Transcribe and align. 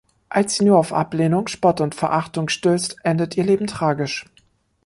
Als 0.29 0.55
sie 0.55 0.65
nur 0.65 0.79
auf 0.79 0.93
Ablehnung, 0.93 1.47
Spott 1.47 1.79
und 1.79 1.93
Verachtung 1.93 2.49
stößt, 2.49 2.95
endet 3.03 3.37
ihr 3.37 3.43
Leben 3.43 3.67
tragisch. 3.67 4.25